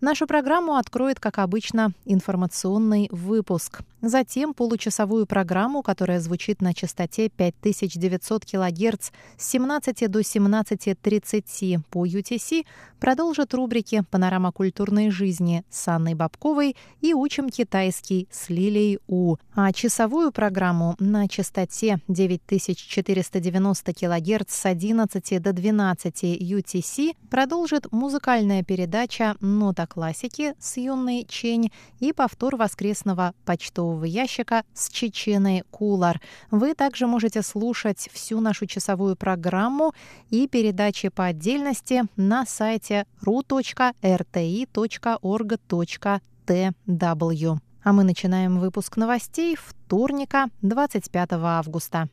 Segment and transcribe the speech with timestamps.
[0.00, 3.80] Нашу программу откроет, как обычно, информационный выпуск.
[4.02, 12.64] Затем получасовую программу, которая звучит на частоте 5900 кГц с 17 до 17.30 по UTC,
[12.98, 19.36] продолжит рубрики «Панорама культурной жизни» с Анной Бабковой и «Учим китайский» с Лилией У.
[19.54, 29.36] А часовую программу на частоте 9490 кГц с 11 до 12 UTC продолжит музыкальная передача
[29.40, 36.20] «Нота классики» с юной Чень и повтор воскресного почтового почтового ящика с Чеченой Кулар.
[36.50, 39.92] Вы также можете слушать всю нашу часовую программу
[40.30, 43.90] и передачи по отдельности на сайте ru.rti.org.tw.
[47.82, 52.08] А мы начинаем выпуск новостей вторника, 25 августа.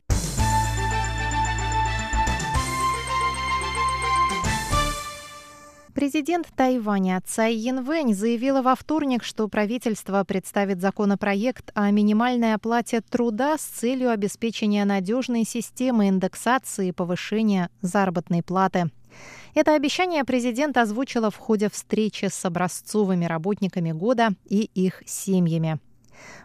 [5.98, 13.58] Президент Тайваня Цай Янвэнь заявила во вторник, что правительство представит законопроект о минимальной оплате труда
[13.58, 18.92] с целью обеспечения надежной системы индексации и повышения заработной платы.
[19.56, 25.80] Это обещание президент озвучила в ходе встречи с образцовыми работниками года и их семьями.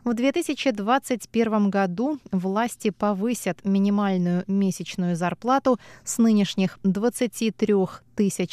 [0.03, 7.73] В 2021 году власти повысят минимальную месячную зарплату с нынешних 23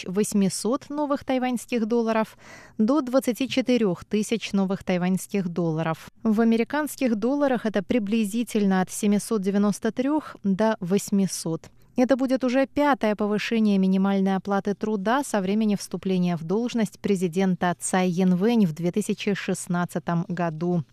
[0.07, 2.39] 800 новых тайваньских долларов
[2.79, 6.09] до 24 тысяч новых тайваньских долларов.
[6.23, 10.11] В американских долларах это приблизительно от 793
[10.45, 11.71] до 800.
[11.97, 18.09] Это будет уже пятое повышение минимальной оплаты труда со времени вступления в должность президента Цай
[18.09, 20.85] Янвэнь в 2016 году.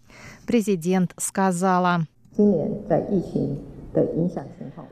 [0.45, 2.05] Президент сказала.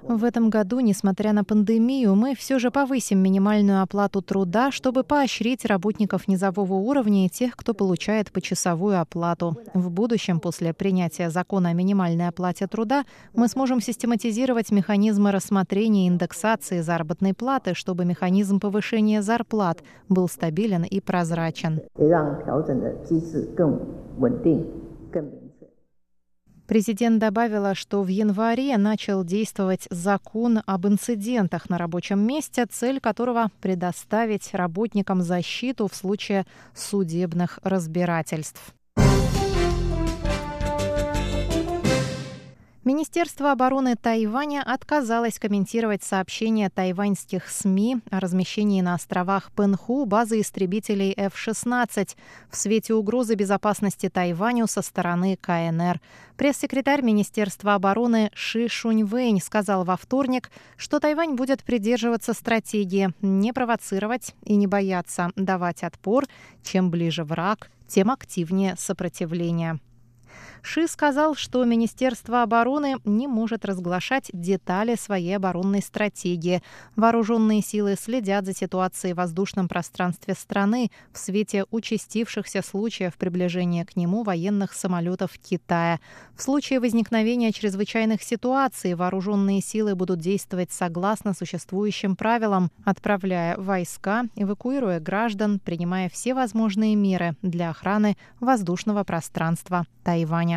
[0.07, 5.65] В этом году, несмотря на пандемию, мы все же повысим минимальную оплату труда, чтобы поощрить
[5.65, 9.57] работников низового уровня и тех, кто получает почасовую оплату.
[9.73, 16.81] В будущем, после принятия закона о минимальной оплате труда, мы сможем систематизировать механизмы рассмотрения индексации
[16.81, 21.81] заработной платы, чтобы механизм повышения зарплат был стабилен и прозрачен.
[26.67, 33.49] Президент добавила, что в январе начал действовать закон об инцидентах на рабочем месте, цель которого–
[33.61, 38.73] предоставить работникам защиту в случае судебных разбирательств.
[42.85, 51.11] Министерство обороны Тайваня отказалось комментировать сообщения тайваньских СМИ о размещении на островах Пенху базы истребителей
[51.17, 52.15] F-16
[52.51, 55.99] в свете угрозы безопасности Тайваню со стороны КНР.
[56.37, 64.35] Пресс-секретарь Министерства обороны Ши Шуньвэнь сказал во вторник, что Тайвань будет придерживаться стратегии не провоцировать
[64.43, 66.25] и не бояться давать отпор.
[66.61, 69.79] Чем ближе враг, тем активнее сопротивление.
[70.65, 76.63] Ши сказал, что Министерство обороны не может разглашать детали своей оборонной стратегии.
[76.95, 83.95] Вооруженные силы следят за ситуацией в воздушном пространстве страны в свете участившихся случаев приближения к
[83.95, 85.99] нему военных самолетов Китая.
[86.35, 94.99] В случае возникновения чрезвычайных ситуаций вооруженные силы будут действовать согласно существующим правилам, отправляя войска, эвакуируя
[94.99, 100.54] граждан, принимая все возможные меры для охраны воздушного пространства Тайваня.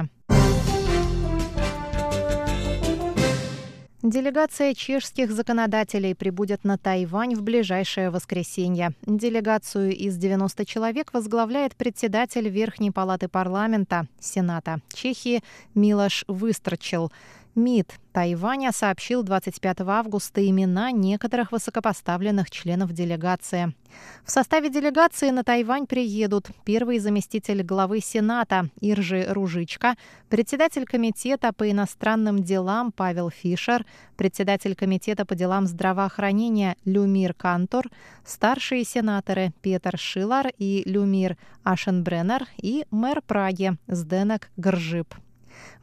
[4.02, 8.92] Делегация чешских законодателей прибудет на Тайвань в ближайшее воскресенье.
[9.04, 15.42] Делегацию из 90 человек возглавляет председатель Верхней палаты парламента Сената Чехии
[15.74, 17.10] Милош Выстрочил.
[17.58, 23.74] МИД Тайваня сообщил 25 августа имена некоторых высокопоставленных членов делегации.
[24.24, 29.96] В составе делегации на Тайвань приедут первый заместитель главы Сената Иржи Ружичка,
[30.28, 33.84] председатель комитета по иностранным делам Павел Фишер,
[34.16, 37.88] председатель комитета по делам здравоохранения Люмир Кантор,
[38.24, 45.12] старшие сенаторы Петр Шилар и Люмир Ашенбреннер и мэр Праги Сденек Гржип.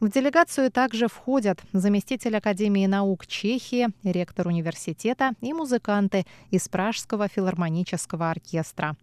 [0.00, 8.30] В делегацию также входят заместитель Академии наук Чехии, ректор университета и музыканты из Пражского филармонического
[8.30, 8.96] оркестра.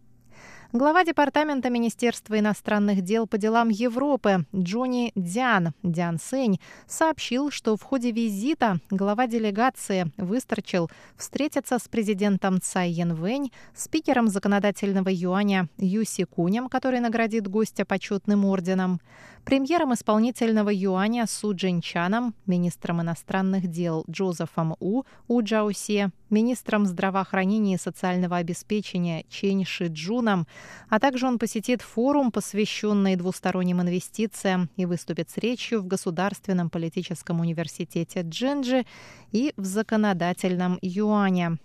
[0.76, 7.82] Глава Департамента Министерства иностранных дел по делам Европы Джонни Диан, Диан Сень, сообщил, что в
[7.84, 16.68] ходе визита глава делегации выстрочил встретиться с президентом Цай Янвэнь, спикером законодательного юаня Юси Кунем,
[16.68, 19.00] который наградит гостя почетным орденом,
[19.44, 27.78] премьером исполнительного юаня Су Джинчаном, министром иностранных дел Джозефом У У Джаусе, министром здравоохранения и
[27.78, 30.46] социального обеспечения Чень Шиджуном,
[30.90, 37.40] а также он посетит форум, посвященный двусторонним инвестициям и выступит с речью в Государственном политическом
[37.40, 38.84] университете Джинджи
[39.32, 41.58] и в законодательном юане.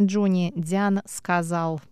[0.00, 1.80] Джуни Дян сказал–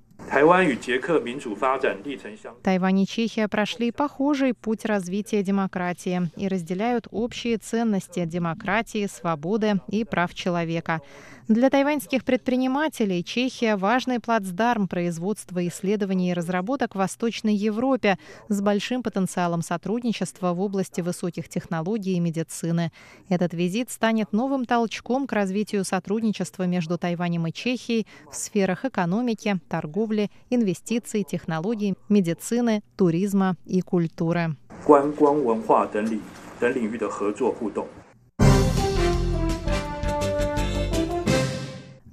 [2.63, 10.05] Тайвань и Чехия прошли похожий путь развития демократии и разделяют общие ценности демократии, свободы и
[10.05, 11.03] прав человека.
[11.48, 18.20] Для тайваньских предпринимателей Чехия – важный плацдарм производства исследований и разработок в Восточной Европе
[18.50, 22.92] с большим потенциалом сотрудничества в области высоких технологий и медицины.
[23.30, 29.60] Этот визит станет новым толчком к развитию сотрудничества между Тайванем и Чехией в сферах экономики,
[29.70, 34.56] торговли, инвестиций, технологий, медицины, туризма и культуры.
[34.86, 36.22] 观光文化等领
[36.60, 37.88] 等领域的合作互动。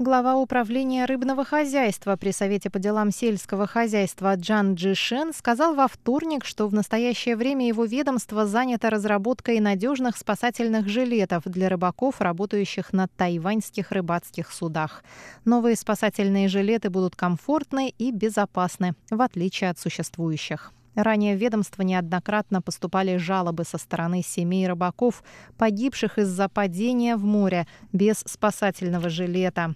[0.04, 6.44] Глава управления рыбного хозяйства при Совете по делам сельского хозяйства Джан Джишен сказал во вторник,
[6.44, 13.10] что в настоящее время его ведомство занято разработкой надежных спасательных жилетов для рыбаков, работающих на
[13.10, 15.04] тайваньских рыбацких судах.
[15.46, 20.74] Новые спасательные жилеты будут комфортны и безопасны, в отличие от существующих.
[20.96, 25.24] Ранее в ведомство неоднократно поступали жалобы со стороны семей рыбаков,
[25.58, 29.76] погибших из-за падения в море без спасательного жилета.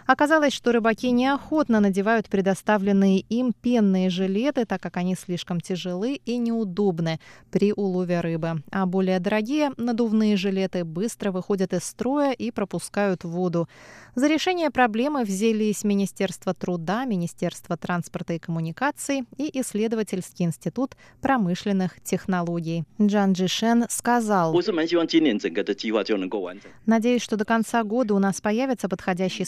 [0.11, 6.35] Оказалось, что рыбаки неохотно надевают предоставленные им пенные жилеты, так как они слишком тяжелы и
[6.35, 8.61] неудобны при улове рыбы.
[8.71, 13.69] А более дорогие надувные жилеты быстро выходят из строя и пропускают воду.
[14.13, 22.83] За решение проблемы взялись Министерство труда, Министерство транспорта и коммуникаций и исследовательский институт промышленных технологий.
[23.01, 24.53] Джан Джишен сказал,
[26.85, 29.45] «Надеюсь, что до конца года у нас появится подходящий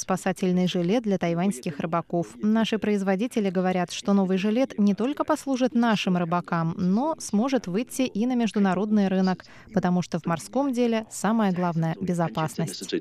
[0.53, 2.27] спасательный жилет для тайваньских рыбаков.
[2.41, 8.25] Наши производители говорят, что новый жилет не только послужит нашим рыбакам, но сможет выйти и
[8.25, 12.93] на международный рынок, потому что в морском деле самое главное– безопасность.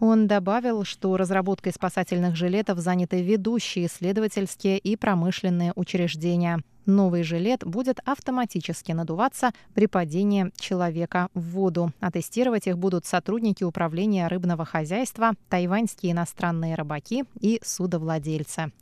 [0.00, 6.58] Он добавил, что разработкой спасательных жилетов заняты ведущие исследовательские и промышленные учреждения.
[6.86, 11.92] Новый жилет будет автоматически надуваться при падении человека в воду.
[12.00, 18.72] А тестировать их будут сотрудники управления рыбного хозяйства, тайваньские иностранные рыбаки и судовладельцы.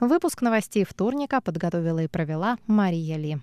[0.00, 3.38] Выпуск новостей вторника подготовила и провела Мария Ли.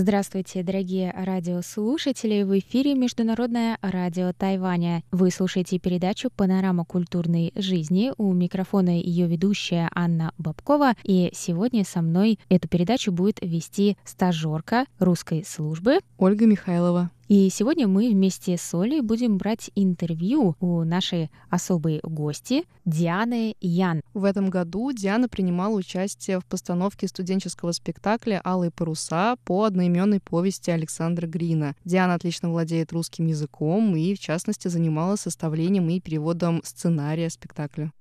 [0.00, 2.44] Здравствуйте, дорогие радиослушатели!
[2.44, 5.02] В эфире Международное радио Тайваня.
[5.10, 8.12] Вы слушаете передачу «Панорама культурной жизни».
[8.16, 10.92] У микрофона ее ведущая Анна Бабкова.
[11.02, 17.10] И сегодня со мной эту передачу будет вести стажерка русской службы Ольга Михайлова.
[17.28, 24.00] И сегодня мы вместе с Олей будем брать интервью у нашей особой гости Дианы Ян.
[24.14, 30.70] В этом году Диана принимала участие в постановке студенческого спектакля «Алые паруса» по одноименной повести
[30.70, 31.76] Александра Грина.
[31.84, 37.92] Диана отлично владеет русским языком и, в частности, занималась составлением и переводом сценария спектакля.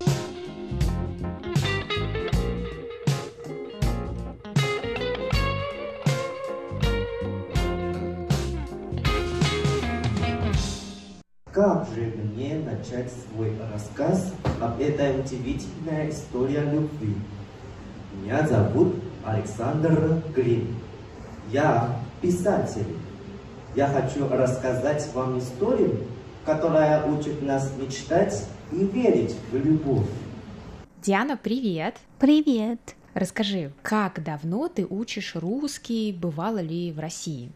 [11.57, 17.15] Как же мне начать свой рассказ об этой удивительной истории любви?
[18.13, 18.93] Меня зовут
[19.25, 20.75] Александр Грин.
[21.51, 22.85] Я писатель.
[23.75, 26.03] Я хочу рассказать вам историю,
[26.45, 30.05] которая учит нас мечтать и верить в любовь.
[31.01, 31.95] Диана, привет!
[32.19, 32.95] Привет!
[33.15, 37.49] Расскажи, как давно ты учишь русский, бывала ли в России?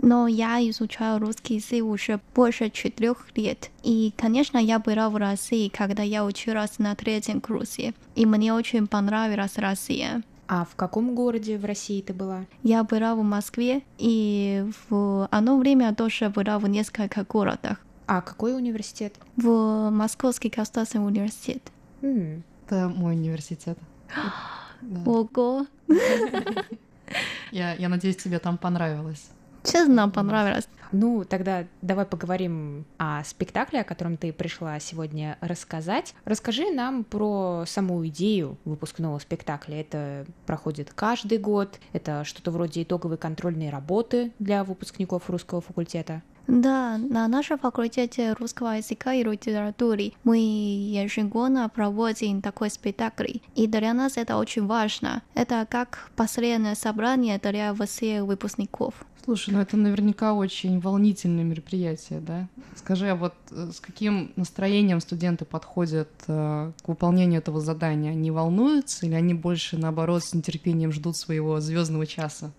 [0.00, 3.70] Но я изучаю русский язык уже больше четырех лет.
[3.82, 7.94] И, конечно, я была в России, когда я училась на третьем курсе.
[8.14, 10.22] И мне очень понравилась Россия.
[10.46, 12.46] А в каком городе в России ты была?
[12.62, 17.78] Я была в Москве, и в одно время тоже была в нескольких городах.
[18.06, 19.14] А какой университет?
[19.36, 21.62] В Московский государственный университет.
[22.00, 23.78] М, Это мой университет.
[25.06, 25.66] Ого!
[27.52, 29.30] Я, я надеюсь, тебе там понравилось.
[29.70, 30.68] Честно, понравилось.
[30.92, 36.14] Ну, тогда давай поговорим о спектакле, о котором ты пришла сегодня рассказать.
[36.24, 39.80] Расскажи нам про саму идею выпускного спектакля.
[39.80, 46.22] Это проходит каждый год, это что-то вроде итоговой контрольной работы для выпускников русского факультета.
[46.46, 53.40] Да, на нашем факультете русского языка и литературы мы ежегодно проводим такой спектакль.
[53.54, 55.22] И для нас это очень важно.
[55.34, 58.94] Это как последнее собрание для всех выпускников.
[59.28, 62.48] Слушай, ну это наверняка очень волнительное мероприятие, да?
[62.76, 68.12] Скажи, а вот э, с каким настроением студенты подходят э, к выполнению этого задания?
[68.12, 72.52] Они волнуются или они больше, наоборот, с нетерпением ждут своего звездного часа?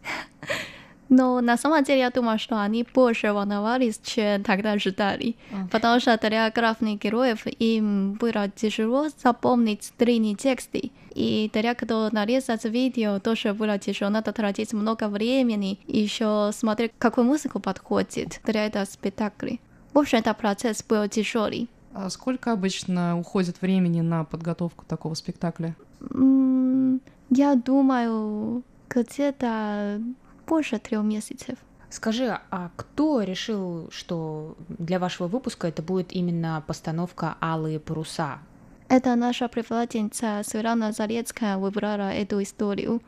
[1.10, 5.36] Но на самом деле я думаю, что они больше волновались, чем тогда ждали.
[5.52, 5.68] А.
[5.72, 10.92] Потому что для главных героев им было тяжело запомнить длинные тексты.
[11.16, 14.12] И для кто нарезать видео тоже было тяжело.
[14.12, 19.58] Надо тратить много времени, еще смотреть, какую музыку подходит для этого спектакля.
[19.94, 21.68] В общем, этот процесс был тяжелый.
[21.94, 25.76] А сколько обычно уходит времени на подготовку такого спектакля?
[26.14, 27.02] М,
[27.32, 30.02] Я думаю, где-то
[30.50, 31.56] больше трех месяцев.
[31.90, 38.40] Скажи, а кто решил, что для вашего выпуска это будет именно постановка «Алые паруса»?
[38.90, 43.02] Это наша преподавательница Светлана Зарецкая выбрала эту историю.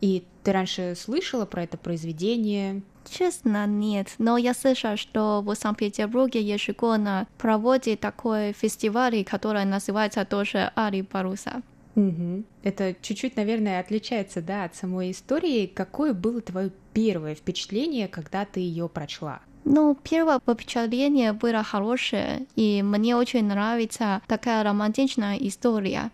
[0.00, 2.82] И ты раньше слышала про это произведение?
[3.08, 4.14] Честно, нет.
[4.18, 11.62] Но я слышала, что в Санкт-Петербурге ежегодно проводит такой фестиваль, который называется тоже «Али Паруса».
[11.94, 12.44] Мгм.
[12.62, 15.66] Это чуть-чуть, наверное, отличается, да, от самой истории.
[15.66, 19.40] Какое было твое первое впечатление, когда ты ее прочла?
[19.64, 26.10] Ну, первое впечатление было хорошее, и мне очень нравится такая романтичная история.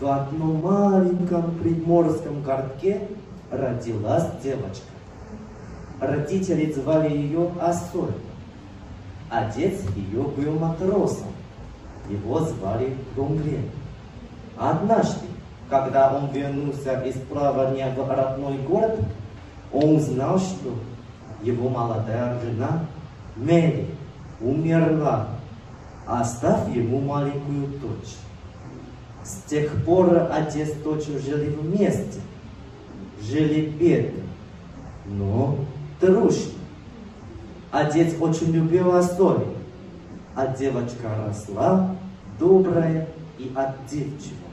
[0.00, 3.06] В одном маленьком приморском городке
[3.50, 4.86] родилась девочка.
[6.00, 8.14] Родители звали ее Асоль.
[9.30, 11.28] Отец ее был матросом.
[12.08, 13.70] Его звали Гунгрен.
[14.56, 15.26] Однажды,
[15.68, 19.00] когда он вернулся из плавания в родной город,
[19.72, 20.74] он узнал, что
[21.42, 22.86] его молодая жена
[23.36, 23.88] Мэри
[24.40, 25.28] умерла,
[26.06, 28.14] оставив ему маленькую дочь.
[29.24, 32.20] С тех пор отец с дочерью жили вместе.
[33.22, 34.22] Жили бедно,
[35.06, 35.56] но
[36.00, 36.52] дружно.
[37.70, 39.46] Отец очень любил Асоль,
[40.36, 41.96] а девочка росла
[42.38, 43.08] добрая
[43.38, 44.43] и отзывчивая.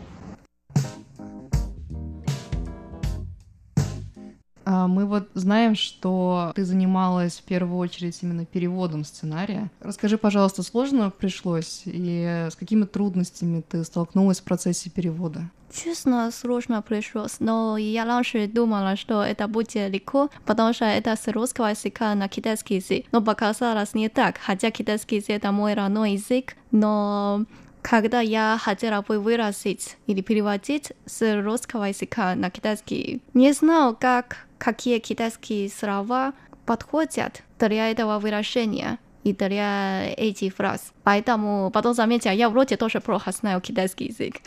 [4.88, 9.70] Мы вот знаем, что ты занималась в первую очередь именно переводом сценария.
[9.80, 15.50] Расскажи, пожалуйста, сложно пришлось и с какими трудностями ты столкнулась в процессе перевода?
[15.74, 21.28] Честно, сложно пришлось, но я раньше думала, что это будет легко, потому что это с
[21.32, 23.06] русского языка на китайский язык.
[23.13, 27.46] Но показалось не так, хотя китайский язык это мой родной язык, но
[27.81, 34.45] когда я хотела бы выразить или переводить с русского языка на китайский, не знал, как,
[34.57, 36.33] какие китайские слова
[36.65, 40.92] подходят для этого выражения и для этих фраз.
[41.04, 44.36] Поэтому потом заметила, я вроде тоже плохо знаю китайский язык.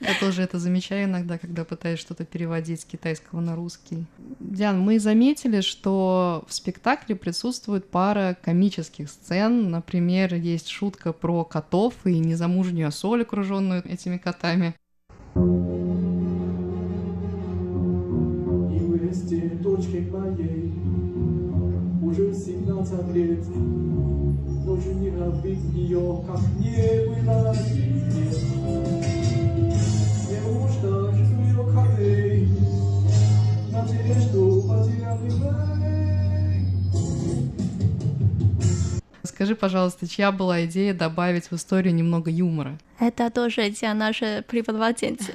[0.00, 4.06] Я тоже это замечаю иногда, когда пытаюсь что-то переводить с китайского на русский.
[4.40, 9.70] Диан, мы заметили, что в спектакле присутствует пара комических сцен.
[9.70, 14.74] Например, есть шутка про котов и незамужнюю соль, окруженную этими котами.
[15.34, 15.38] И
[18.78, 20.89] вместе дочке моей
[22.10, 27.54] уже 17 лет, но жениха в нее как не было.
[30.28, 32.48] Неужто жду ее корней,
[33.70, 35.90] надежду потерянный мэй?
[39.22, 42.76] Скажи, пожалуйста, чья была идея добавить в историю немного юмора?
[42.98, 45.32] Это тоже идея нашей преподавательницы.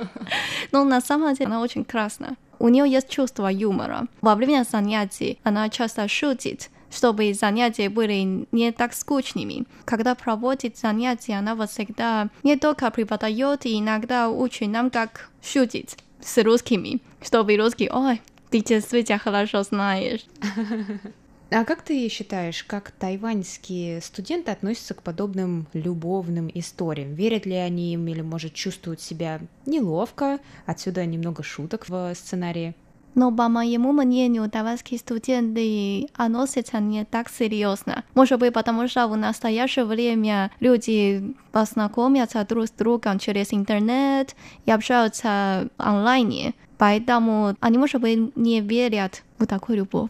[0.72, 2.36] Но на самом деле она очень красная.
[2.62, 4.06] У нее есть чувство юмора.
[4.20, 9.66] Во время занятий она часто шутит, чтобы занятия были не так скучными.
[9.84, 16.40] Когда проводит занятия, она всегда не только преподает, и иногда учит нам, как шутить с
[16.40, 20.20] русскими, чтобы русские, ой, ты действительно хорошо знаешь.
[21.54, 27.12] А как ты считаешь, как тайваньские студенты относятся к подобным любовным историям?
[27.12, 30.40] Верят ли они им или, может, чувствуют себя неловко?
[30.64, 32.74] Отсюда немного шуток в сценарии.
[33.14, 38.04] Но по моему мнению, тайваньские студенты относятся не так серьезно.
[38.14, 44.70] Может быть, потому что в настоящее время люди познакомятся друг с другом через интернет и
[44.70, 46.54] общаются онлайн.
[46.78, 50.08] Поэтому они, может быть, не верят в такую любовь.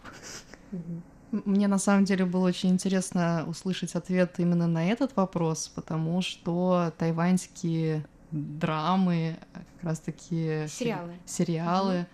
[1.33, 6.93] Мне на самом деле было очень интересно услышать ответ именно на этот вопрос, потому что
[6.99, 12.07] тайваньские драмы, как раз-таки сериалы, сериалы mm-hmm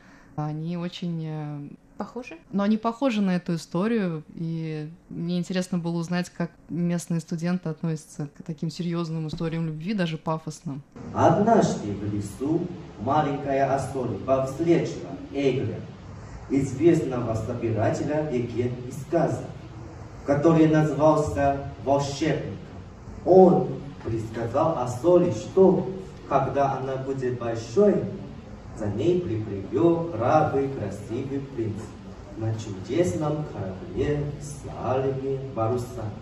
[0.46, 1.24] они очень...
[1.26, 2.38] Э, похожи?
[2.52, 8.28] Но они похожи на эту историю, и мне интересно было узнать, как местные студенты относятся
[8.28, 10.82] к таким серьезным историям любви, даже пафосным.
[11.14, 12.66] Однажды в лесу
[13.00, 15.80] маленькая особа встретила Эйгля,
[16.50, 19.46] известного собирателя легенд и сказок,
[20.26, 22.54] который назвался волшебником.
[23.24, 23.68] Он
[24.04, 25.88] предсказал Асоли, что
[26.28, 27.96] когда она будет большой,
[28.78, 31.80] за ней приплывет храбрый красивый принц
[32.36, 36.12] на чудесном корабле с алыми парусами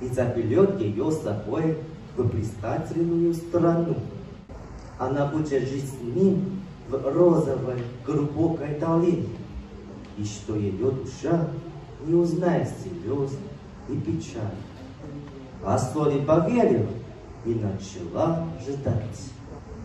[0.00, 1.78] и заберет ее с собой
[2.16, 3.96] в блистательную страну.
[4.98, 9.28] Она будет жить с ним в розовой глубокой долине,
[10.16, 11.48] и что ее душа
[12.06, 13.38] не узнает слез
[13.88, 14.54] и печаль.
[15.64, 15.78] А
[16.24, 16.90] поверила
[17.44, 19.30] и начала ждать.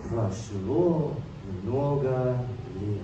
[0.09, 1.13] Прошло
[1.63, 2.37] много
[2.79, 3.01] лет.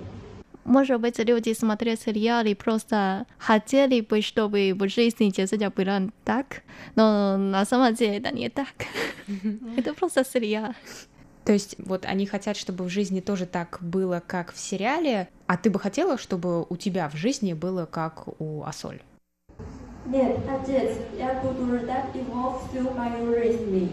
[0.64, 6.62] Может быть, люди смотрят сериалы просто хотели бы, чтобы в жизни все было так,
[6.96, 8.74] но на самом деле это не так.
[9.76, 10.74] это просто сериал.
[11.46, 15.56] То есть вот они хотят, чтобы в жизни тоже так было, как в сериале, а
[15.56, 19.00] ты бы хотела, чтобы у тебя в жизни было как у Асоль?
[20.06, 23.92] Нет, отец, я буду ждать его всю мою жизнь.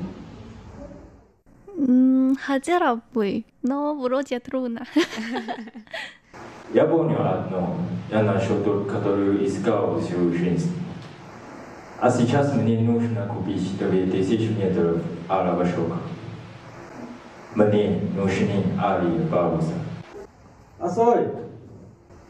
[2.42, 4.86] хотела бы, но вроде трудно.
[6.74, 7.76] Я помню одно.
[8.10, 10.72] Я нашел ту, которую искал всю жизнь.
[12.00, 15.98] А сейчас мне нужно купить 2000 метров шелка.
[17.56, 19.74] Мне нужны алые паруса.
[20.80, 21.28] Асой!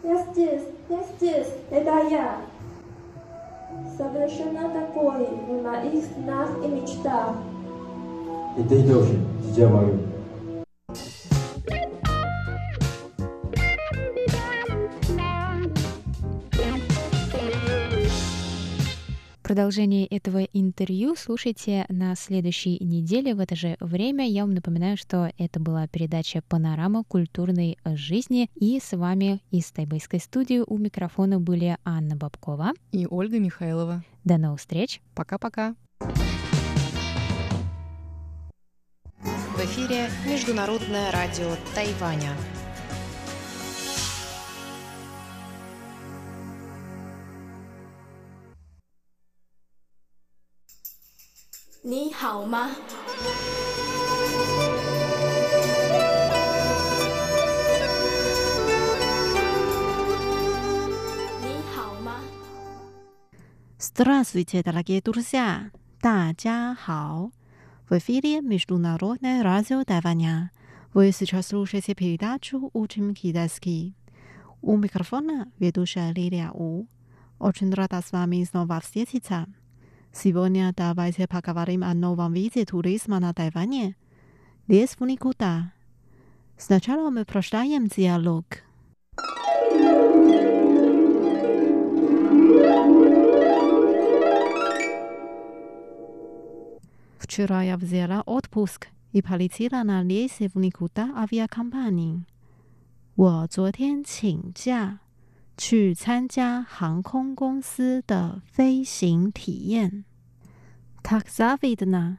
[0.04, 2.38] Я здесь, я здесь, это я.
[3.98, 7.36] Совершенно такой в моих снах и мечтах.
[8.58, 9.98] И ты тоже, дитя мое.
[19.54, 24.28] Продолжение этого интервью слушайте на следующей неделе в это же время.
[24.28, 28.50] Я вам напоминаю, что это была передача «Панорама культурной жизни».
[28.56, 34.04] И с вами из тайбэйской студии у микрофона были Анна Бабкова и Ольга Михайлова.
[34.24, 35.02] До новых встреч.
[35.14, 35.76] Пока-пока.
[39.20, 42.32] В эфире Международное радио Тайваня.
[51.83, 52.71] 你好吗？
[61.41, 62.21] 你好吗？
[63.79, 65.71] Здравствуйте, дорогие друзья!
[66.01, 67.31] 大家好!
[67.89, 70.51] В эфире Международное радио Тайваня.
[70.93, 73.95] Вы сейчас слушаете передачу «Учим китайский».
[74.61, 76.87] У микрофона ведущая Лилия У.
[77.39, 79.47] Очень рада с вами снова встретиться.
[80.13, 83.97] Сегодня давайте поговорим о новом виде туризма на Тайване.
[84.67, 85.73] Лес в никуда.
[86.57, 88.45] Сначала мы прочитаем диалог.
[97.19, 102.25] Вчера я взяла отпуск и полетела на лесе в никуда авиакомпании.
[103.19, 105.01] 我昨天请假
[105.57, 110.05] 去参加航空公司的飞行体验。
[111.03, 112.19] Так завидно.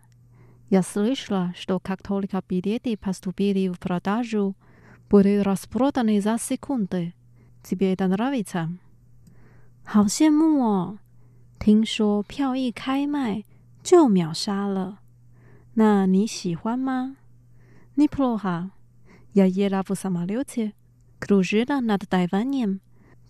[0.69, 4.55] Я слышала, что как только билеты поступили в продажу,
[5.09, 7.13] были распроданы за секунды.
[7.63, 8.77] Тебе это нравится?
[9.83, 10.99] 好羡慕哦！
[11.57, 13.43] 听说票一开卖
[13.81, 14.99] 就秒杀了，
[15.73, 17.15] 那你喜欢吗？
[17.95, 18.69] Неплохо.
[19.33, 20.73] Я ела в самолете,
[21.19, 22.81] кружила над Тайванем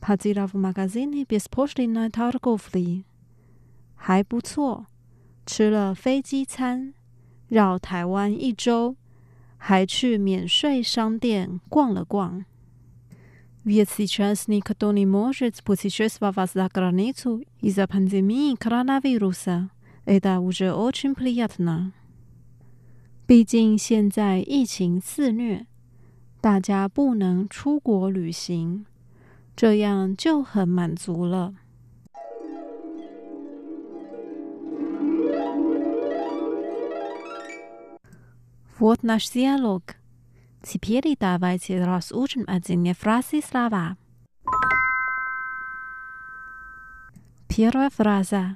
[0.03, 3.03] ходила в магазины беспошлиной торговли.
[3.95, 4.85] 还不错，
[5.45, 6.93] 吃了飞机餐，
[7.49, 8.95] 绕台湾一周，
[9.57, 12.45] 还去免税商店逛了逛。
[13.65, 19.69] Ведь сейчас никто не может путешествовать за границу из-за пандемии коронавируса.
[20.05, 21.91] Это уже очень приятно.
[23.27, 25.67] 毕竟现在疫情肆虐，
[26.41, 28.85] 大家不能出国旅行，
[29.55, 31.55] 这样就很满足了。
[38.79, 39.83] Вот наш диалог.
[40.63, 43.97] Теперь давайте разучим отдельные фразы слова.
[47.49, 48.55] Первая фраза.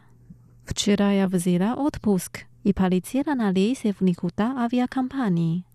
[0.65, 5.65] Вчера я взяла отпуск и полетела на рейсе в Никуда авиакомпании.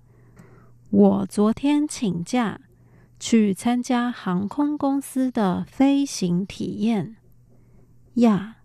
[0.90, 2.58] 我昨天请假
[3.22, 7.16] 去参加航空公司的飞行体验。
[8.14, 8.56] 呀，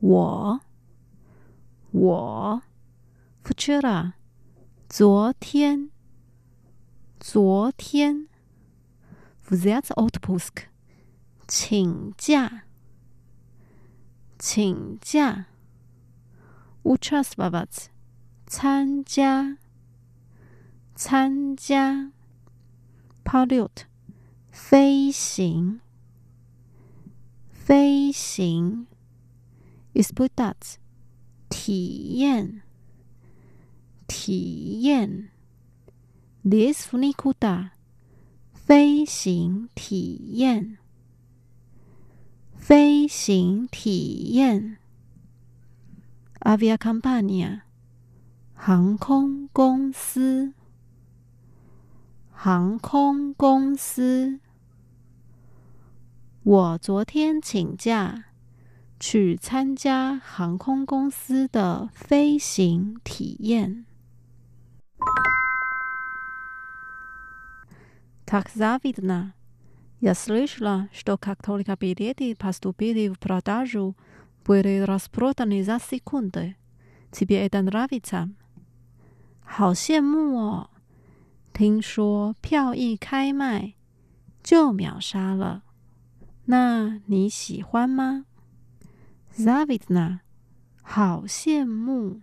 [0.00, 0.60] 我，
[1.92, 2.62] 我，
[3.42, 4.12] вчера，
[4.88, 5.90] 昨天，
[7.18, 8.28] 昨天，
[9.46, 10.64] взять отпуск，
[11.46, 12.64] 请假，
[14.38, 15.46] 请假，
[16.82, 17.86] участвовать，
[18.46, 19.56] 参加，
[20.94, 22.12] 参加，
[23.24, 23.86] полет。
[24.52, 25.80] 飞行，
[27.50, 28.86] 飞行，
[29.94, 30.76] испытать，
[31.48, 32.62] 体验，
[34.06, 35.30] 体验，
[36.42, 37.70] лететь в никуда，
[38.52, 40.78] 飞行体验，
[42.54, 44.78] 飞行体验，
[46.40, 47.62] aviacompania，
[48.54, 50.52] 航空公司。
[52.40, 54.38] 航空公司，
[56.44, 58.24] 我昨天请假
[58.98, 63.84] 去参加航空公司的飞行体验。
[68.24, 69.32] Так завидно.
[70.00, 73.96] Я слышала, что как только билеты поступили в продажу,
[74.44, 76.56] были распроданы за секунды.
[77.10, 78.30] Тебе это нравится?
[79.42, 80.70] 好羡慕哦！
[81.54, 83.74] 听说票一开卖
[84.42, 85.62] 就秒杀了，
[86.45, 88.25] 那你喜欢吗
[89.33, 90.19] ？Zavitna，
[90.81, 92.21] 好羡慕，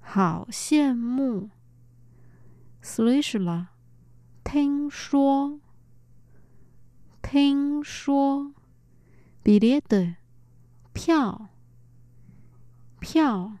[0.00, 1.50] 好羡慕。
[2.82, 3.66] Slishla，
[4.42, 5.60] 听说，
[7.22, 8.54] 听说。
[9.42, 10.16] b i l e t
[10.92, 11.48] 票，
[12.98, 13.58] 票。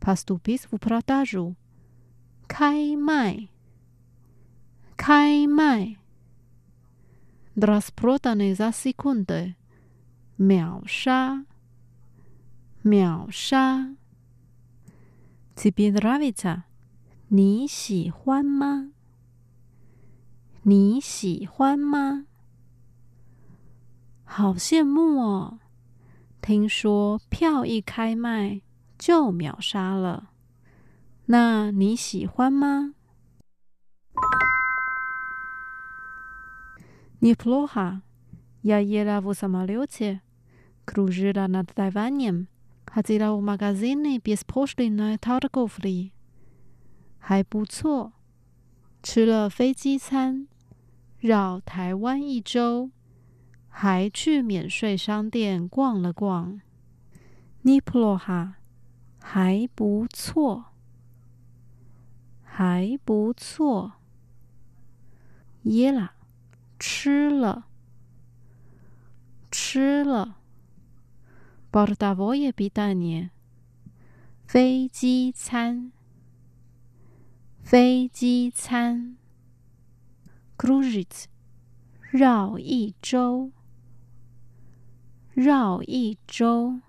[0.00, 1.56] Pastupis v prodaju。
[2.46, 3.48] 开卖，
[4.96, 5.96] 开卖
[7.56, 9.54] ，drasprotane za sekunde，
[10.36, 11.44] 秒杀，
[12.82, 13.94] 秒杀。
[15.56, 16.62] 这边的 ravita，
[17.28, 18.90] 你喜欢吗？
[20.62, 22.26] 你喜欢吗？
[24.24, 25.58] 好羡慕哦！
[26.40, 28.62] 听说票一开卖
[28.98, 30.30] 就秒杀了。
[31.26, 32.94] 那你喜欢吗
[37.23, 38.01] ？Неплохо.
[38.61, 40.21] Я ела в самолете,
[40.85, 42.47] кружила над Тайванем,
[42.85, 46.11] ходила в магазины беспошлиной торговли.
[47.19, 48.13] 还不错，
[49.03, 50.47] 吃了飞机餐，
[51.19, 52.91] 绕台湾一周，
[53.69, 56.61] 还去免税商店逛了逛。
[57.63, 58.53] Неплохо，
[59.19, 60.65] 还不错。
[62.43, 63.93] 还不错，
[65.63, 66.12] 耶啦，
[66.86, 67.64] 吃了，
[69.50, 70.36] 吃了。
[71.72, 73.30] Bordavoye bidanie，
[74.46, 75.92] 飞机餐，
[77.62, 79.16] 飞机餐。
[80.58, 81.24] Kruzhit，
[82.10, 83.50] 绕一周，
[85.32, 86.80] 绕一周。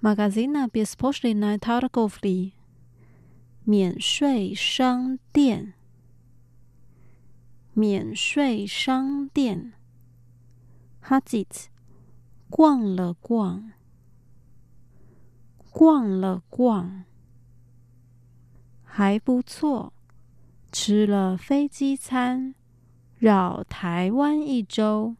[0.00, 2.52] Magazina besposhli na targovli。
[3.64, 5.74] 免税商店，
[7.73, 9.73] 免税商店。
[10.99, 11.69] 哈吉子
[12.49, 13.71] 逛了逛，
[15.71, 17.05] 逛了逛，
[18.83, 19.93] 还不错。
[20.71, 22.53] 吃了飞机餐，
[23.17, 25.15] 绕台湾一周，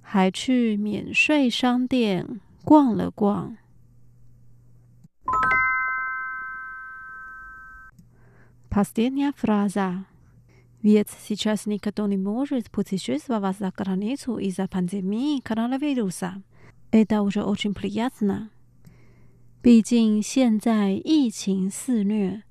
[0.00, 3.58] 还去免税商店逛了逛。
[8.70, 10.06] Последняя фраза.
[10.82, 16.42] Ведь сейчас никто не может путешествовать за границу из-за пандемии коронавируса.
[16.90, 18.50] Это уже очень приятно.
[19.60, 22.42] 毕竟现在疫情肆虐，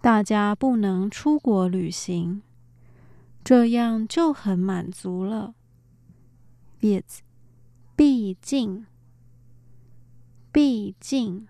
[0.00, 2.42] 大家不能出国旅行，
[3.42, 5.54] 这样就很满足了。
[6.80, 7.20] Ведь，
[7.96, 8.86] 毕竟，
[10.52, 11.48] 毕竟，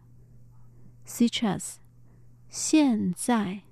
[1.07, 1.75] Сейчас，
[2.49, 3.63] 现在，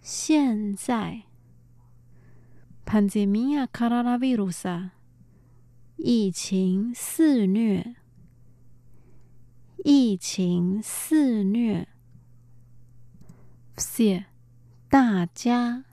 [0.00, 1.22] 现在，
[2.84, 4.90] Pandemia coronavirus，
[5.96, 7.96] 疫情肆虐，
[9.84, 11.88] 疫情肆虐。
[13.76, 14.26] 谢
[14.88, 15.84] 大家。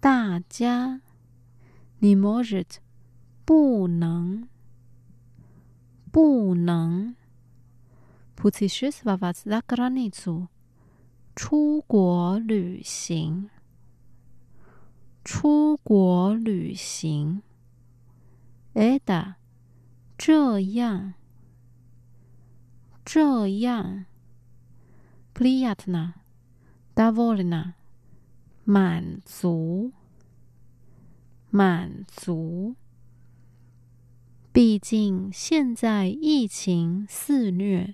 [0.00, 1.00] 大家，
[2.00, 2.80] 你 может
[3.44, 4.48] 不能，
[6.10, 7.14] 不能。
[8.34, 10.48] Путешествовать за границу，
[11.37, 13.51] 出国旅行，
[15.23, 17.43] 出国旅行。
[18.73, 19.35] 哎的，
[20.17, 21.13] 这样，
[23.05, 24.05] 这样。
[25.35, 27.73] Pliatna，Davolina，
[28.63, 29.91] 满足，
[31.51, 32.75] 满足。
[34.51, 37.93] 毕竟现在疫情肆虐。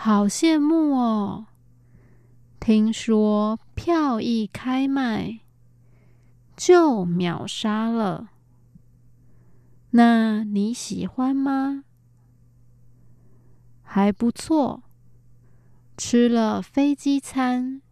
[0.00, 1.46] 好羡慕哦！
[2.60, 5.40] 听说票一开卖
[6.56, 8.28] 就秒杀了，
[9.90, 11.82] 那你喜欢吗？
[13.82, 14.84] 还不错。
[15.96, 17.82] 吃了飞机餐，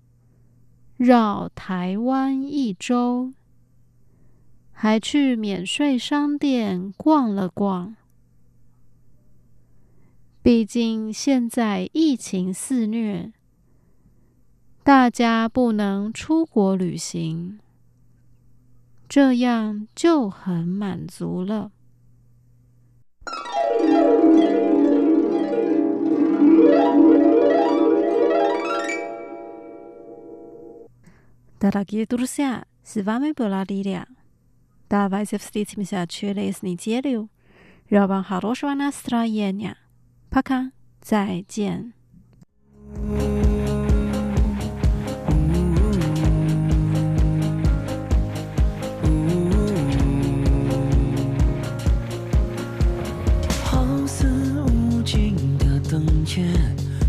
[0.97, 3.33] 绕台湾一周，
[4.71, 7.97] 还去免税商店逛了逛。
[10.46, 13.32] 毕竟现在疫情肆虐，
[14.84, 17.60] 大家不能出国旅行，
[19.08, 21.72] 这样就很满足了。
[31.60, 34.08] Дорогие друзья, с вами была Лилия.
[34.89, 37.30] Давайте встретимся через неделю.
[37.89, 39.76] 愿望 хорошего настроения.
[40.29, 41.93] 啪卡，再见。
[53.65, 54.27] 好似
[54.65, 56.45] 无尽的灯街，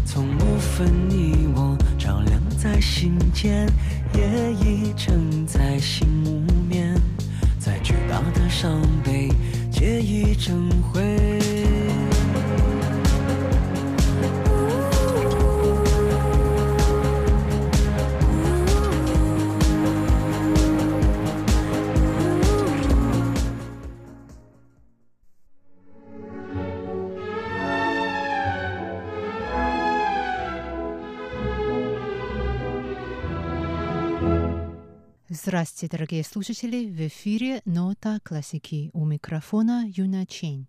[0.06, 3.68] 从不分你我，照亮在心间，
[4.14, 6.96] 夜已沉在心无眠，
[7.60, 9.30] 再巨大的伤悲，
[9.72, 11.47] 皆已成灰。
[35.44, 36.90] Здравствуйте, дорогие слушатели!
[36.90, 40.68] В эфире «Нота классики» у микрофона Юна Чейн.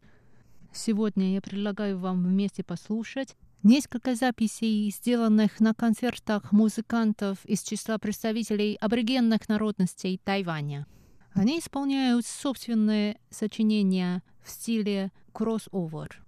[0.75, 8.77] Сегодня я предлагаю вам вместе послушать несколько записей, сделанных на концертах музыкантов из числа представителей
[8.79, 10.87] аборигенных народностей Тайваня.
[11.33, 16.23] Они исполняют собственные сочинения в стиле кроссовер.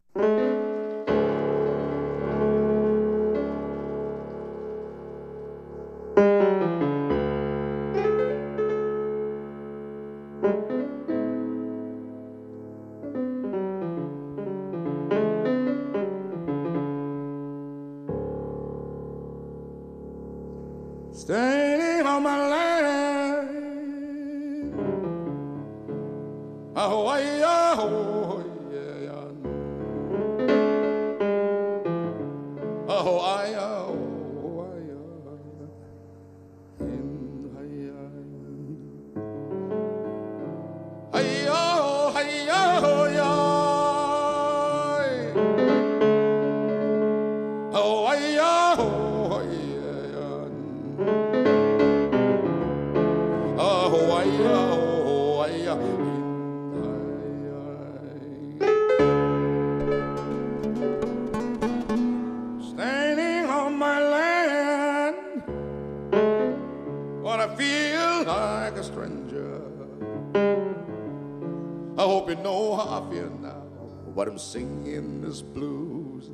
[74.40, 76.30] Singing this blues.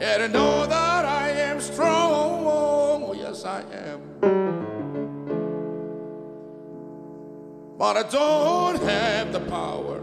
[0.00, 2.44] And I know that I am strong.
[2.46, 4.00] Oh, yes, I am.
[7.76, 10.00] But I don't have the power.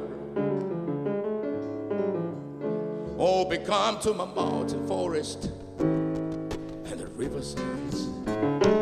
[3.17, 8.76] Oh, become to my mountain forest and the riversides.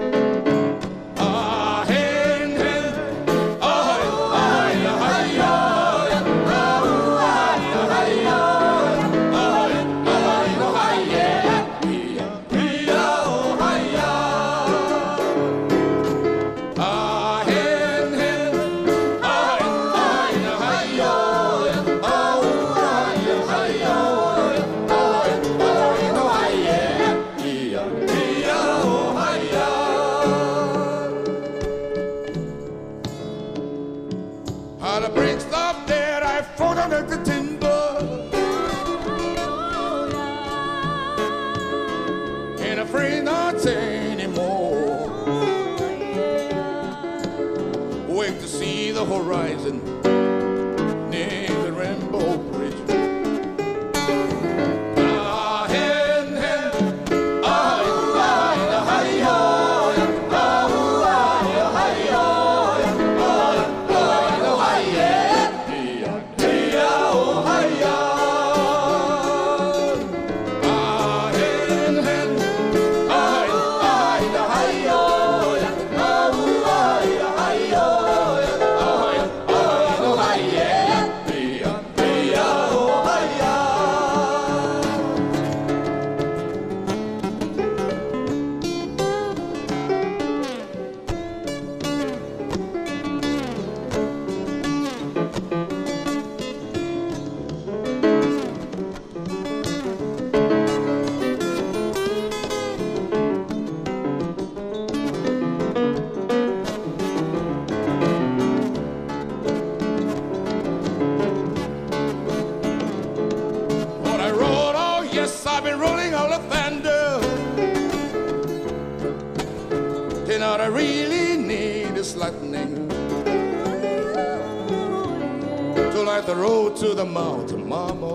[126.96, 128.15] the mountain, mama.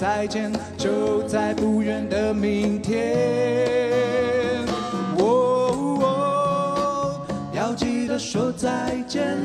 [0.00, 4.64] 再见就在不远的明天。
[5.18, 7.20] 哦哦，
[7.52, 9.36] 要记得说再见。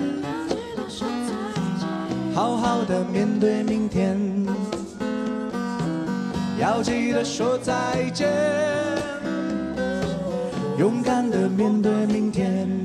[2.34, 4.18] 好好的面对明天，
[6.58, 8.32] 要记得说再见，
[10.78, 12.85] 勇敢的面对明天。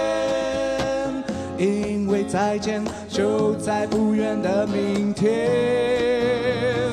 [1.61, 6.89] 因为再见就在不远的明天。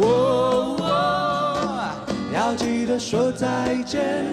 [0.00, 1.90] 哦哦，
[2.32, 4.24] 要记得说再见，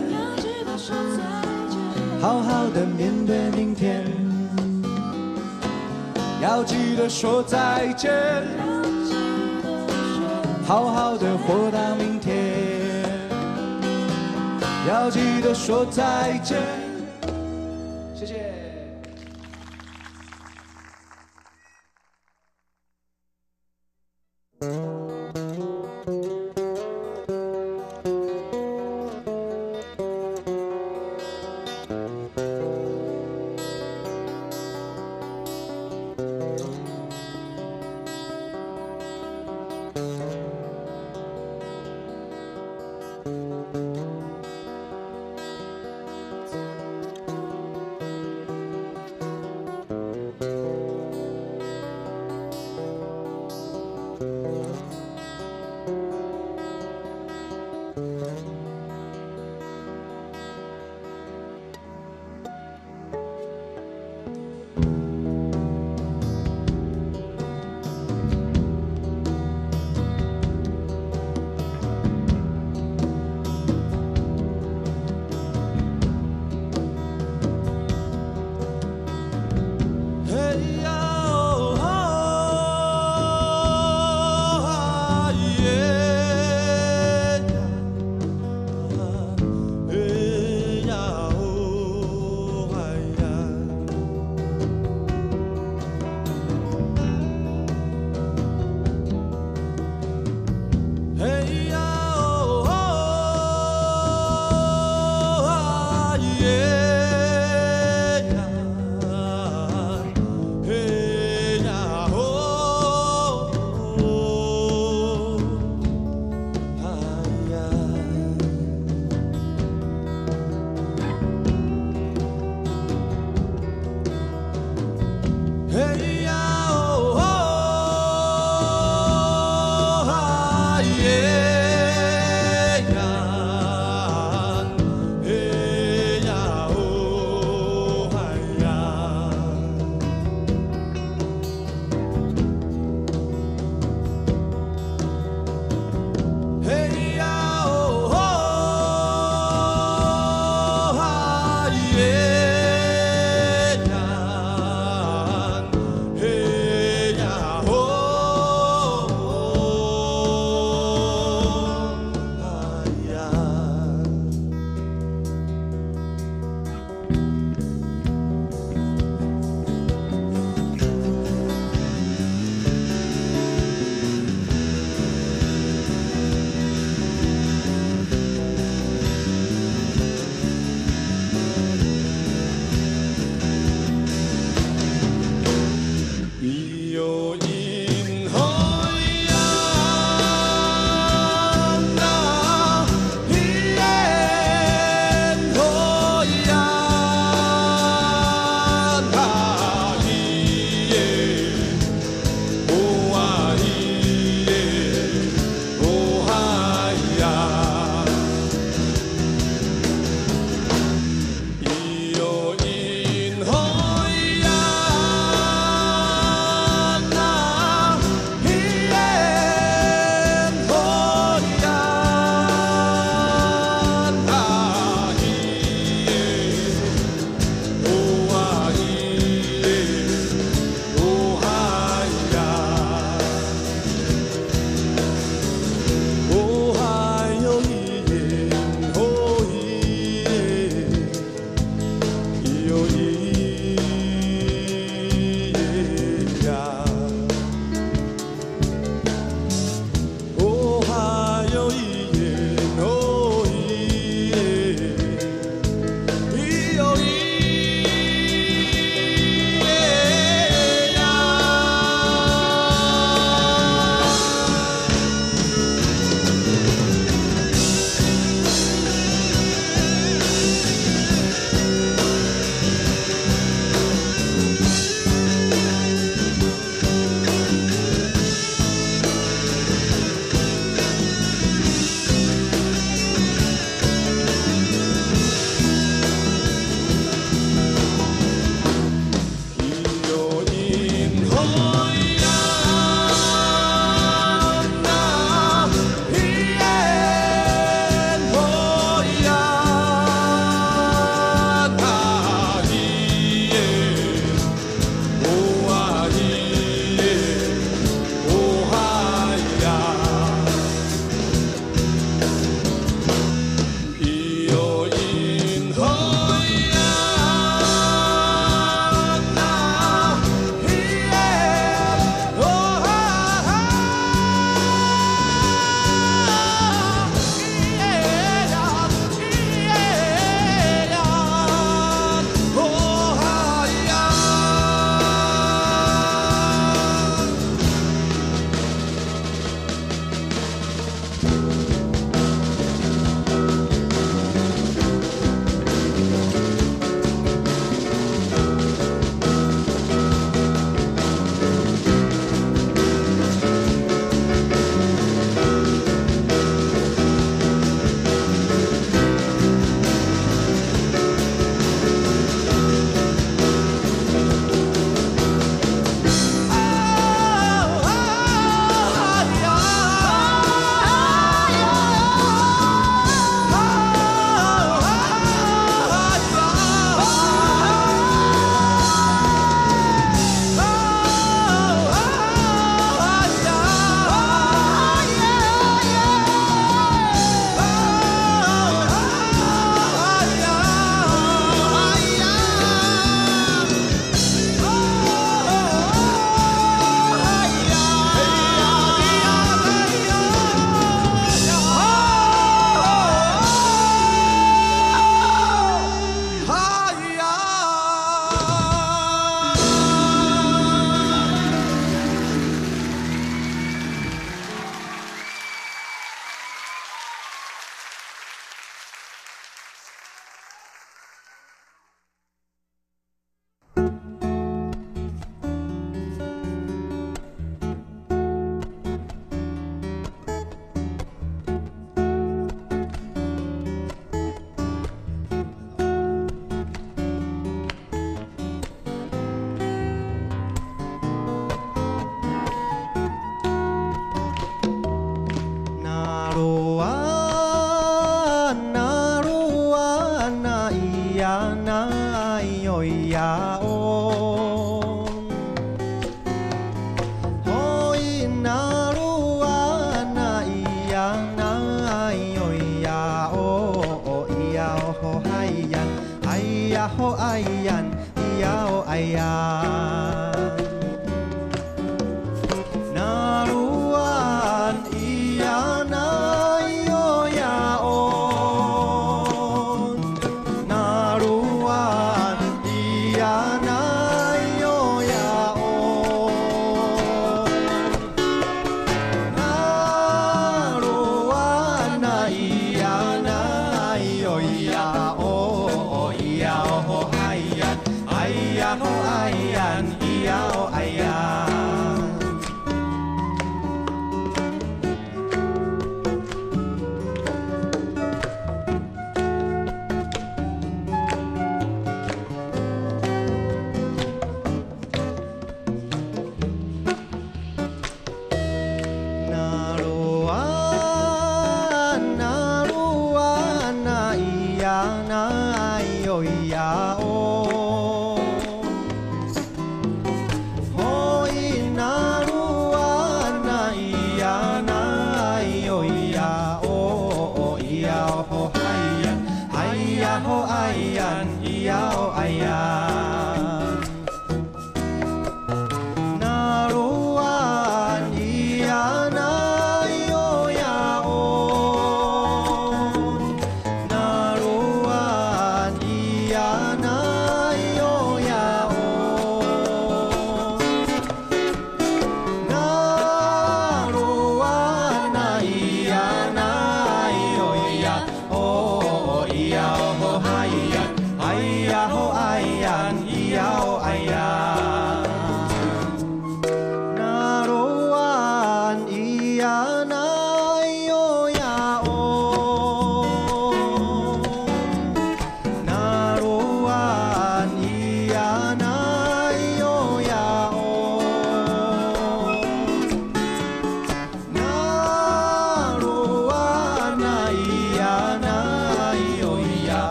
[2.22, 4.06] 好好的面对明天。
[6.40, 8.12] 要记得说再见，
[10.64, 13.02] 好好的活到明天。
[14.88, 16.60] 要记得说再见，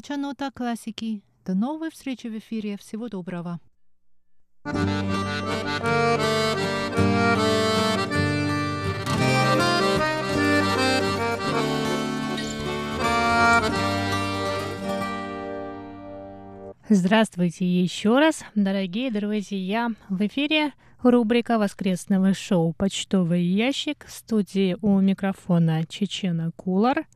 [0.00, 1.22] передача «Нота классики».
[1.44, 2.78] До новой встречи в эфире.
[2.78, 3.60] Всего доброго.
[16.88, 19.90] Здравствуйте еще раз, дорогие друзья!
[20.08, 20.72] В эфире
[21.02, 27.06] рубрика воскресного шоу «Почтовый ящик» в студии у микрофона Чечена Кулар.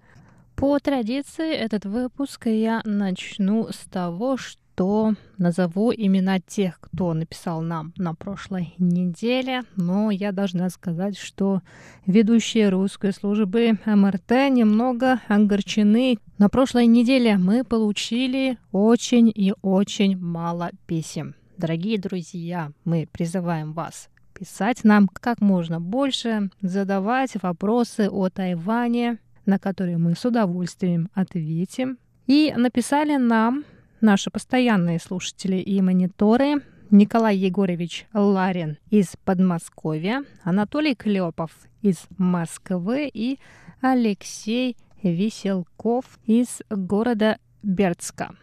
[0.64, 7.92] По традиции этот выпуск я начну с того, что назову имена тех, кто написал нам
[7.98, 11.60] на прошлой неделе, но я должна сказать, что
[12.06, 16.16] ведущие русской службы МРТ немного огорчены.
[16.38, 21.34] На прошлой неделе мы получили очень и очень мало писем.
[21.58, 29.58] Дорогие друзья, мы призываем вас писать нам как можно больше, задавать вопросы о Тайване, на
[29.58, 31.98] которые мы с удовольствием ответим.
[32.26, 33.64] И написали нам
[34.00, 41.50] наши постоянные слушатели и мониторы Николай Егорович Ларин из Подмосковья, Анатолий Клепов
[41.82, 43.38] из Москвы и
[43.80, 48.34] Алексей Веселков из города Бердска.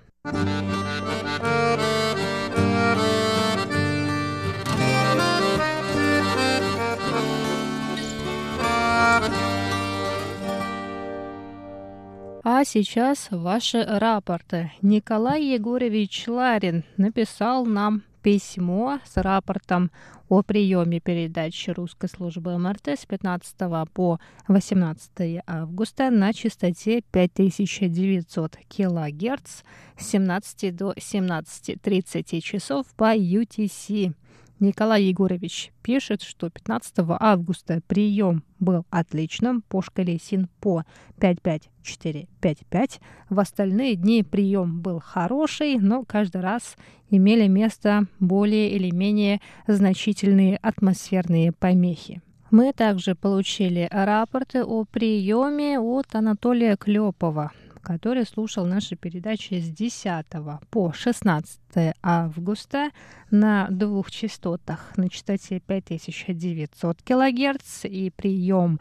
[12.43, 14.71] А сейчас ваши рапорты.
[14.81, 19.91] Николай Егорович Ларин написал нам письмо с рапортом
[20.27, 23.55] о приеме передачи русской службы МРТ с 15
[23.93, 29.61] по 18 августа на частоте 5900 килогерц
[29.99, 34.15] с 17 до 17.30 часов по UTC.
[34.61, 40.85] Николай Егорович пишет, что 15 августа прием был отличным по шкале СИНПО
[41.19, 43.01] 55455.
[43.29, 46.75] В остальные дни прием был хороший, но каждый раз
[47.09, 52.21] имели место более или менее значительные атмосферные помехи.
[52.51, 57.51] Мы также получили рапорты о приеме от Анатолия Клепова,
[57.81, 60.25] который слушал наши передачи с 10
[60.69, 61.59] по 16
[62.01, 62.91] августа
[63.29, 68.79] на двух частотах на частоте 5900 килогерц, и прием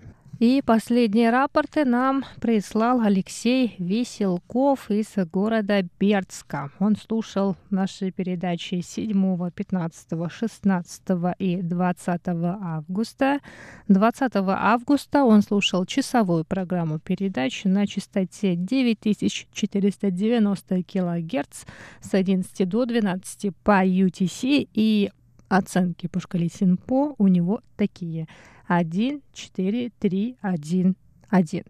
[0.41, 6.71] И последние рапорты нам прислал Алексей Веселков из города Бердска.
[6.79, 11.01] Он слушал наши передачи 7, 15, 16
[11.37, 13.39] и 20 августа.
[13.87, 21.65] 20 августа он слушал часовую программу передач на частоте 9490 килогерц
[22.01, 25.11] с 11 до 12 по UTC и
[25.49, 28.27] оценки по шкале Синпо у него такие–
[28.73, 30.95] один, четыре, три, один,
[31.29, 31.63] один.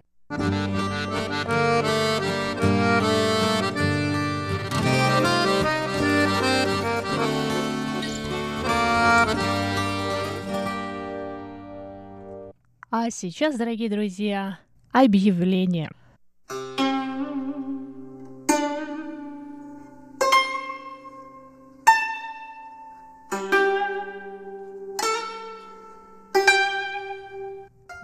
[12.92, 14.60] А сейчас, дорогие друзья,
[14.92, 15.90] объявление.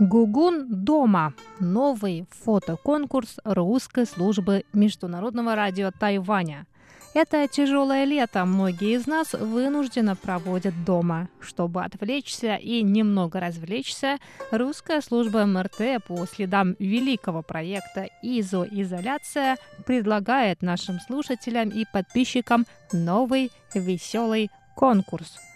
[0.09, 1.33] Гугун дома.
[1.59, 6.65] Новый фотоконкурс русской службы Международного радио Тайваня.
[7.13, 11.27] Это тяжелое лето многие из нас вынужденно проводят дома.
[11.41, 14.17] Чтобы отвлечься и немного развлечься,
[14.49, 24.51] русская служба МРТ по следам великого проекта «Изоизоляция» предлагает нашим слушателям и подписчикам новый веселый
[24.73, 25.37] конкурс–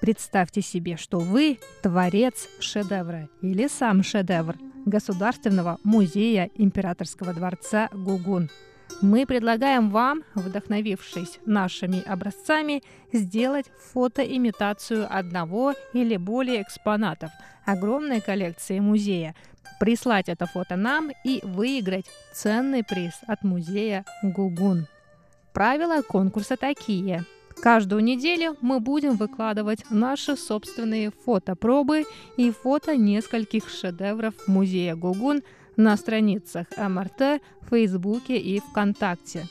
[0.00, 8.50] Представьте себе, что вы творец шедевра или сам шедевр Государственного музея Императорского дворца Гугун.
[9.02, 12.82] Мы предлагаем вам, вдохновившись нашими образцами,
[13.12, 17.30] сделать фотоимитацию одного или более экспонатов
[17.64, 19.34] огромной коллекции музея,
[19.80, 24.86] прислать это фото нам и выиграть ценный приз от музея Гугун.
[25.52, 27.24] Правила конкурса такие–
[27.60, 32.04] Каждую неделю мы будем выкладывать наши собственные фотопробы
[32.36, 35.42] и фото нескольких шедевров музея Гугун
[35.76, 39.46] на страницах МРТ, Фейсбуке и ВКонтакте.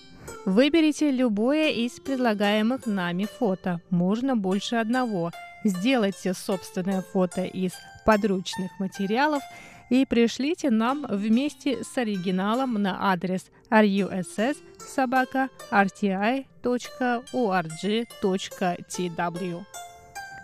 [0.46, 5.32] Выберите любое из предлагаемых нами фото, можно больше одного.
[5.64, 7.74] Сделайте собственное фото из
[8.06, 9.42] подручных материалов
[9.90, 16.46] и пришлите нам вместе с оригиналом на адрес russ собака rti.org.tw.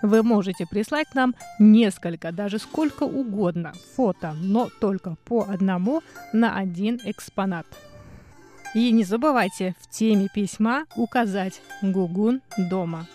[0.02, 6.02] Вы можете прислать нам несколько, даже сколько угодно фото, но только по одному
[6.34, 7.68] на один экспонат.
[8.74, 13.06] И не забывайте в теме письма указать «Гугун дома».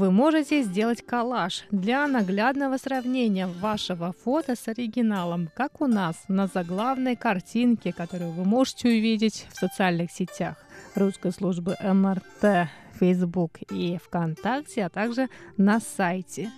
[0.00, 6.46] Вы можете сделать коллаж для наглядного сравнения вашего фото с оригиналом, как у нас на
[6.46, 10.56] заглавной картинке, которую вы можете увидеть в социальных сетях
[10.94, 15.28] русской службы МРТ, Facebook и ВКонтакте, а также
[15.58, 16.50] на сайте.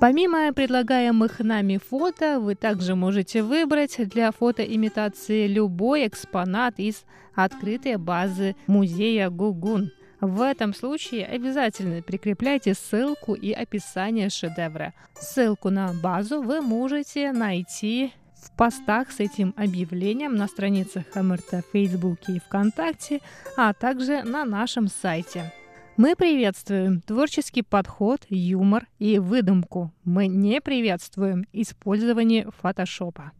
[0.00, 8.56] Помимо предлагаемых нами фото, вы также можете выбрать для фотоимитации любой экспонат из открытой базы
[8.66, 9.92] музея Гугун–
[10.22, 14.94] в этом случае обязательно прикрепляйте ссылку и описание шедевра.
[15.18, 21.72] Ссылку на базу вы можете найти в постах с этим объявлением на страницах МРТ в
[21.72, 23.18] Фейсбуке и ВКонтакте,
[23.56, 25.52] а также на нашем сайте.
[25.96, 29.92] Мы приветствуем творческий подход, юмор и выдумку.
[30.04, 33.32] Мы не приветствуем использование фотошопа.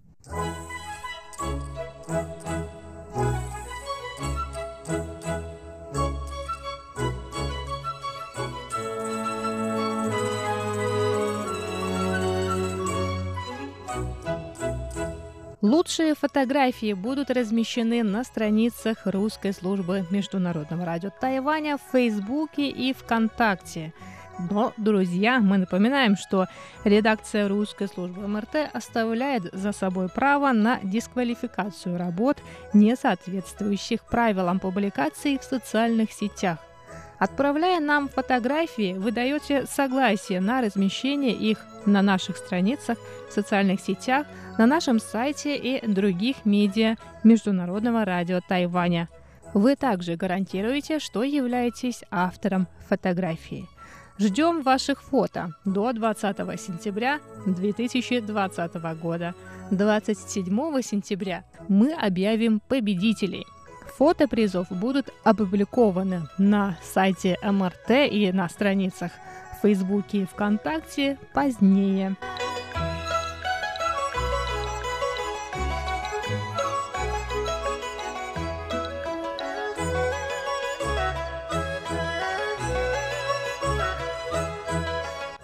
[15.72, 23.94] Лучшие фотографии будут размещены на страницах русской службы Международного радио Тайваня в Фейсбуке и ВКонтакте.
[24.50, 26.46] Но, друзья, мы напоминаем, что
[26.84, 32.36] редакция русской службы МРТ оставляет за собой право на дисквалификацию работ,
[32.74, 36.58] не соответствующих правилам публикации в социальных сетях.
[37.22, 42.98] Отправляя нам фотографии, вы даете согласие на размещение их на наших страницах,
[43.28, 44.26] в социальных сетях,
[44.58, 49.08] на нашем сайте и других медиа Международного радио Тайваня.
[49.54, 53.68] Вы также гарантируете, что являетесь автором фотографии.
[54.18, 59.36] Ждем ваших фото до 20 сентября 2020 года.
[59.70, 63.46] 27 сентября мы объявим победителей–
[63.98, 69.12] Фото призов будут опубликованы на сайте МРТ и на страницах
[69.58, 72.16] в Фейсбуке и ВКонтакте позднее.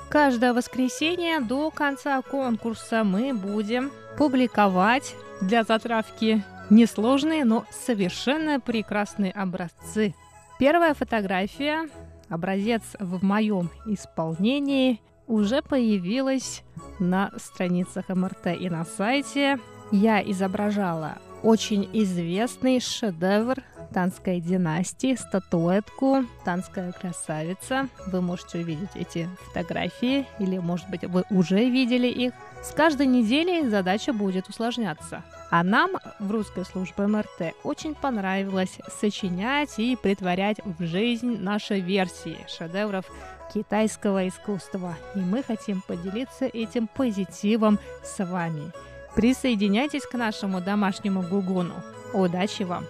[0.09, 10.15] Каждое воскресенье до конца конкурса мы будем публиковать для затравки несложные, но совершенно прекрасные образцы.
[10.59, 11.89] Первая фотография,
[12.29, 16.63] образец в моем исполнении, уже появилась
[16.99, 19.59] на страницах МРТ и на сайте.
[19.93, 23.57] Я изображала очень известный шедевр
[23.93, 27.89] Танской династии, статуэтку «Танская красавица».
[28.07, 32.33] Вы можете увидеть эти фотографии, или, может быть, вы уже видели их.
[32.63, 35.23] С каждой неделей задача будет усложняться.
[35.51, 42.37] А нам в русской службе МРТ очень понравилось сочинять и притворять в жизнь наши версии
[42.49, 43.07] шедевров
[43.55, 44.97] китайского искусства.
[45.15, 48.73] И мы хотим поделиться этим позитивом с вами.
[49.19, 51.75] Присоединяйтесь к нашему домашнему гугуну.
[52.15, 52.85] Удачи вам!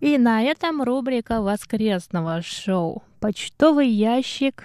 [0.00, 4.64] И на этом рубрика воскресного шоу «Почтовый ящик»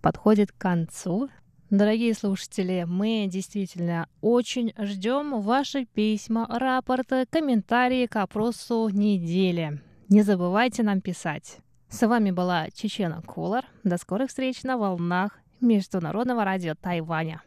[0.00, 1.28] подходит к концу.
[1.68, 9.78] Дорогие слушатели, мы действительно очень ждем ваши письма, рапорты, комментарии к опросу недели.
[10.08, 11.58] Не забывайте нам писать.
[11.88, 13.64] С вами была Чечена Кулар.
[13.84, 17.42] До скорых встреч на волнах Международного радио Тайваня.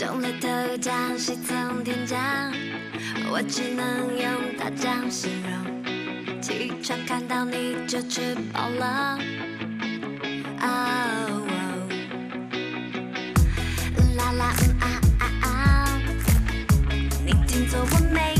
[0.00, 2.18] 中了头奖，喜从天降，
[3.30, 5.50] 我只能用大奖形容。
[6.42, 9.18] 起床看到你就吃饱了。
[10.60, 11.42] 哦，
[14.16, 16.00] 啦啦嗯啊啊啊！
[17.24, 18.34] 你听错，我没